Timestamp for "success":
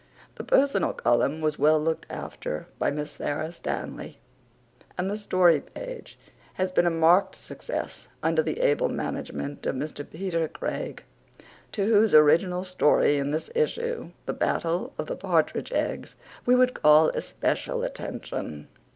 7.35-8.07